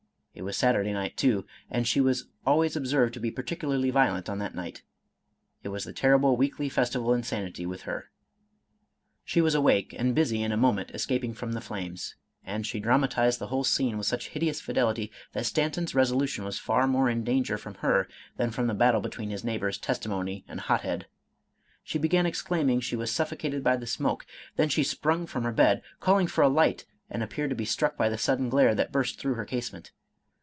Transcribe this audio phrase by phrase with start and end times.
[0.33, 4.39] It was Saturday night too, and she was always observed to be particularly violent on
[4.39, 4.81] that night,—
[5.65, 8.09] ^it was the terrible weekly festival of insanity with her.
[9.25, 13.39] She was awake, and busy in a moment escaping from the flames; and she dramatized
[13.39, 17.49] the whole scene with such hideous fidelity, that Stanton's resolution was far more 191 Irish
[17.49, 20.45] Mystery Stories in danger from her than from the battle between his neigh bors Testimony
[20.47, 21.07] and Hothead.
[21.83, 24.25] She began exclaiming she was suffocated by the smoke;
[24.55, 27.97] then she sprung from her bed, calling for a light, and appeared to be struck
[27.97, 29.91] by the sudden glare that burst through her casement.